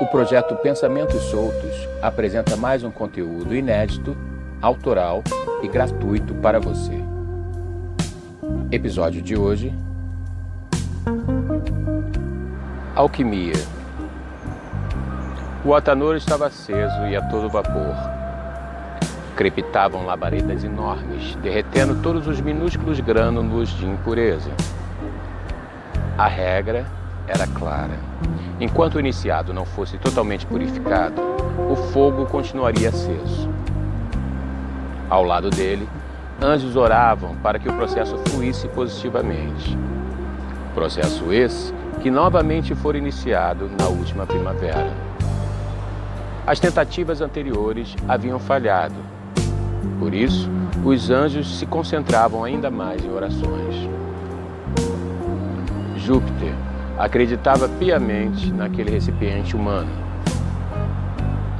O 0.00 0.06
projeto 0.06 0.54
Pensamentos 0.54 1.20
Soltos 1.24 1.88
apresenta 2.00 2.56
mais 2.56 2.84
um 2.84 2.90
conteúdo 2.90 3.52
inédito, 3.52 4.16
autoral 4.62 5.24
e 5.60 5.66
gratuito 5.66 6.36
para 6.36 6.60
você. 6.60 7.02
Episódio 8.70 9.20
de 9.20 9.36
hoje: 9.36 9.74
Alquimia. 12.94 13.54
O 15.64 15.74
atanor 15.74 16.14
estava 16.14 16.46
aceso 16.46 17.06
e 17.08 17.16
a 17.16 17.22
todo 17.22 17.50
vapor. 17.50 17.96
Crepitavam 19.34 20.06
labaredas 20.06 20.62
enormes, 20.62 21.34
derretendo 21.42 22.00
todos 22.00 22.28
os 22.28 22.40
minúsculos 22.40 23.00
grânulos 23.00 23.70
de 23.70 23.84
impureza. 23.84 24.52
A 26.16 26.28
regra 26.28 26.86
era 27.28 27.46
clara. 27.46 27.98
Enquanto 28.60 28.96
o 28.96 29.00
iniciado 29.00 29.52
não 29.52 29.64
fosse 29.64 29.98
totalmente 29.98 30.46
purificado, 30.46 31.20
o 31.70 31.76
fogo 31.76 32.26
continuaria 32.26 32.88
aceso. 32.88 33.48
Ao 35.08 35.22
lado 35.22 35.50
dele, 35.50 35.88
anjos 36.42 36.74
oravam 36.74 37.36
para 37.36 37.58
que 37.58 37.68
o 37.68 37.74
processo 37.74 38.18
fluísse 38.28 38.66
positivamente. 38.68 39.76
Processo 40.74 41.32
esse 41.32 41.72
que 42.00 42.10
novamente 42.10 42.74
for 42.74 42.96
iniciado 42.96 43.70
na 43.78 43.88
última 43.88 44.26
primavera. 44.26 44.92
As 46.46 46.58
tentativas 46.58 47.20
anteriores 47.20 47.94
haviam 48.08 48.38
falhado. 48.38 48.94
Por 49.98 50.14
isso, 50.14 50.48
os 50.84 51.10
anjos 51.10 51.58
se 51.58 51.66
concentravam 51.66 52.44
ainda 52.44 52.70
mais 52.70 53.04
em 53.04 53.10
orações. 53.10 53.88
Júpiter, 55.96 56.54
acreditava 56.98 57.68
piamente 57.68 58.52
naquele 58.52 58.90
recipiente 58.90 59.54
humano. 59.54 59.90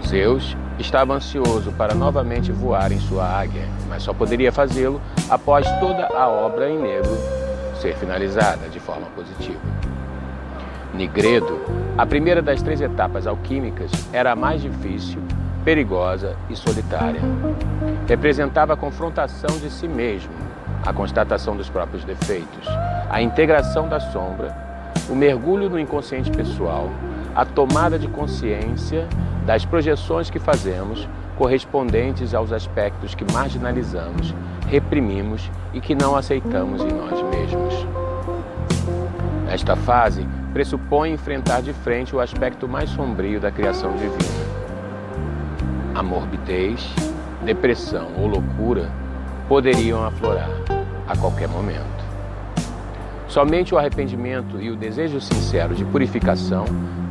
Zeus 0.04 0.56
estava 0.78 1.14
ansioso 1.14 1.70
para 1.72 1.94
novamente 1.94 2.50
voar 2.50 2.90
em 2.90 2.98
sua 2.98 3.24
águia, 3.24 3.66
mas 3.88 4.02
só 4.02 4.12
poderia 4.12 4.50
fazê-lo 4.50 5.00
após 5.30 5.70
toda 5.78 6.06
a 6.06 6.28
obra 6.28 6.68
em 6.68 6.78
negro 6.78 7.16
ser 7.74 7.94
finalizada 7.94 8.68
de 8.68 8.80
forma 8.80 9.06
positiva. 9.14 9.60
Nigredo, 10.92 11.60
a 11.96 12.04
primeira 12.04 12.42
das 12.42 12.62
três 12.62 12.80
etapas 12.80 13.26
alquímicas, 13.26 13.90
era 14.12 14.32
a 14.32 14.36
mais 14.36 14.62
difícil, 14.62 15.20
perigosa 15.64 16.34
e 16.48 16.56
solitária. 16.56 17.20
Representava 18.08 18.72
a 18.72 18.76
confrontação 18.76 19.58
de 19.58 19.70
si 19.70 19.86
mesmo, 19.86 20.32
a 20.84 20.92
constatação 20.92 21.56
dos 21.56 21.68
próprios 21.68 22.04
defeitos, 22.04 22.66
a 23.10 23.20
integração 23.20 23.88
da 23.88 24.00
sombra 24.00 24.67
o 25.08 25.14
mergulho 25.14 25.70
no 25.70 25.78
inconsciente 25.78 26.30
pessoal, 26.30 26.90
a 27.34 27.44
tomada 27.44 27.98
de 27.98 28.08
consciência 28.08 29.08
das 29.46 29.64
projeções 29.64 30.28
que 30.28 30.38
fazemos 30.38 31.08
correspondentes 31.36 32.34
aos 32.34 32.52
aspectos 32.52 33.14
que 33.14 33.24
marginalizamos, 33.32 34.34
reprimimos 34.66 35.50
e 35.72 35.80
que 35.80 35.94
não 35.94 36.16
aceitamos 36.16 36.82
em 36.82 36.92
nós 36.92 37.22
mesmos. 37.30 37.86
Esta 39.50 39.76
fase 39.76 40.26
pressupõe 40.52 41.12
enfrentar 41.12 41.62
de 41.62 41.72
frente 41.72 42.14
o 42.14 42.20
aspecto 42.20 42.68
mais 42.68 42.90
sombrio 42.90 43.40
da 43.40 43.50
criação 43.50 43.92
divina. 43.92 44.48
A 45.94 46.02
morbidez, 46.02 46.86
depressão 47.44 48.08
ou 48.18 48.26
loucura 48.26 48.90
poderiam 49.48 50.04
aflorar 50.04 50.50
a 51.08 51.16
qualquer 51.16 51.48
momento. 51.48 52.07
Somente 53.28 53.74
o 53.74 53.78
arrependimento 53.78 54.58
e 54.58 54.70
o 54.70 54.76
desejo 54.76 55.20
sincero 55.20 55.74
de 55.74 55.84
purificação 55.84 56.64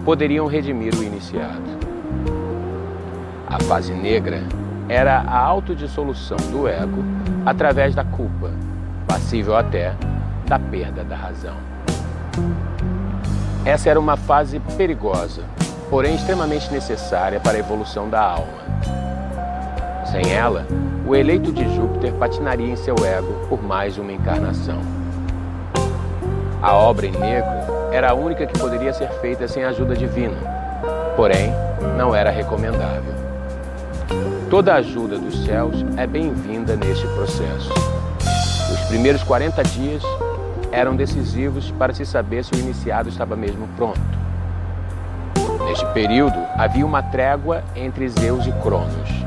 poderiam 0.03 0.47
redimir 0.47 0.95
o 0.95 1.03
iniciado. 1.03 1.77
A 3.47 3.61
fase 3.63 3.93
negra 3.93 4.41
era 4.89 5.19
a 5.19 5.37
autodissolução 5.37 6.37
do 6.51 6.67
ego 6.67 7.03
através 7.45 7.93
da 7.93 8.03
culpa, 8.03 8.51
passível 9.07 9.55
até 9.55 9.93
da 10.47 10.57
perda 10.57 11.03
da 11.03 11.15
razão. 11.15 11.55
Essa 13.63 13.89
era 13.89 13.99
uma 13.99 14.17
fase 14.17 14.59
perigosa, 14.75 15.43
porém 15.89 16.15
extremamente 16.15 16.71
necessária 16.71 17.39
para 17.39 17.57
a 17.57 17.59
evolução 17.59 18.09
da 18.09 18.21
alma. 18.21 18.65
Sem 20.11 20.33
ela, 20.33 20.65
o 21.05 21.15
eleito 21.15 21.51
de 21.51 21.63
Júpiter 21.75 22.13
patinaria 22.13 22.71
em 22.71 22.75
seu 22.75 22.95
ego 23.05 23.45
por 23.49 23.61
mais 23.61 23.97
uma 23.97 24.11
encarnação. 24.11 24.96
A 26.61 26.73
obra 26.73 27.05
em 27.05 27.11
negro 27.11 27.91
era 27.91 28.09
a 28.09 28.13
única 28.15 28.47
que 28.47 28.57
poderia 28.57 28.91
ser 28.91 29.09
feita 29.21 29.47
sem 29.47 29.63
ajuda 29.63 29.95
divina, 29.95 30.35
porém, 31.15 31.53
não 31.95 32.15
era 32.15 32.31
recomendável. 32.31 33.13
Toda 34.49 34.73
ajuda 34.73 35.19
dos 35.19 35.45
céus 35.45 35.85
é 35.97 36.07
bem-vinda 36.07 36.75
neste 36.75 37.05
processo. 37.09 37.71
Os 38.73 38.79
primeiros 38.87 39.21
40 39.23 39.63
dias 39.65 40.01
eram 40.71 40.95
decisivos 40.95 41.69
para 41.71 41.93
se 41.93 42.05
saber 42.05 42.43
se 42.43 42.53
o 42.55 42.59
iniciado 42.59 43.07
estava 43.07 43.35
mesmo 43.35 43.67
pronto. 43.77 43.99
Neste 45.63 45.85
período, 45.93 46.39
havia 46.55 46.85
uma 46.85 47.03
trégua 47.03 47.63
entre 47.75 48.09
Zeus 48.09 48.47
e 48.47 48.51
Cronos. 48.63 49.26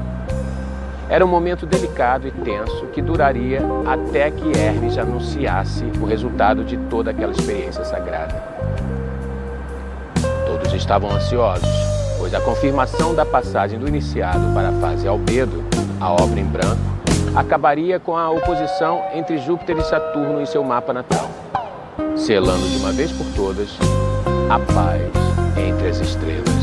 Era 1.11 1.25
um 1.25 1.29
momento 1.29 1.67
delicado 1.67 2.29
e 2.29 2.31
tenso 2.31 2.87
que 2.93 3.03
duraria 3.03 3.61
até 3.85 4.31
que 4.31 4.57
Hermes 4.57 4.97
anunciasse 4.97 5.85
o 6.01 6.07
resultado 6.07 6.63
de 6.63 6.77
toda 6.89 7.11
aquela 7.11 7.33
experiência 7.33 7.85
sagrada. 7.85 8.41
Todos 10.47 10.73
estavam 10.73 11.11
ansiosos, 11.11 11.69
pois 12.17 12.33
a 12.33 12.41
confirmação 12.41 13.13
da 13.13 13.27
passagem 13.27 13.77
do 13.77 13.89
iniciado 13.89 14.55
para 14.55 14.69
a 14.69 14.73
fase 14.81 15.09
albedo, 15.09 15.65
a 16.01 16.13
obra 16.13 16.39
em 16.39 16.45
branco, 16.45 16.79
acabaria 17.35 17.99
com 17.99 18.17
a 18.17 18.31
oposição 18.31 19.03
entre 19.13 19.39
Júpiter 19.39 19.79
e 19.79 19.83
Saturno 19.83 20.41
em 20.41 20.47
seu 20.47 20.63
mapa 20.63 20.93
natal, 20.93 21.29
selando 22.17 22.69
de 22.69 22.77
uma 22.77 22.93
vez 22.93 23.11
por 23.11 23.27
todas 23.35 23.77
a 24.49 24.61
paz 24.73 25.03
entre 25.59 25.89
as 25.89 25.99
estrelas. 25.99 26.60